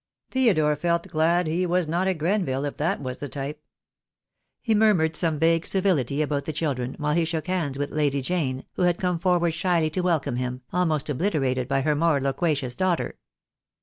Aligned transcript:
Theodore 0.31 0.75
felt 0.75 1.07
glad 1.09 1.45
he 1.45 1.67
was 1.67 1.87
not 1.87 2.07
a 2.07 2.15
Grenville 2.15 2.65
if 2.65 2.77
that 2.77 3.03
was 3.03 3.19
the 3.19 3.29
type. 3.29 3.61
He 4.59 4.73
murmured 4.73 5.15
some 5.15 5.37
vague 5.37 5.63
civility 5.63 6.23
about 6.23 6.45
the 6.45 6.53
children, 6.53 6.95
while 6.97 7.13
he 7.13 7.23
shook 7.23 7.45
hands 7.45 7.77
with 7.77 7.91
Lady 7.91 8.23
Jane, 8.23 8.65
who 8.73 8.81
had 8.81 8.97
THE 8.97 9.01
DAY 9.01 9.07
WILL 9.09 9.13
COME. 9.13 9.19
285 9.19 9.19
come 9.19 9.19
forward 9.19 9.53
shyly 9.53 9.89
to 9.91 10.01
welcome 10.01 10.35
him, 10.37 10.61
almost 10.73 11.07
obliterated 11.07 11.67
by 11.67 11.81
her 11.81 11.93
more 11.95 12.19
loquacious 12.19 12.73
daughter. 12.73 13.17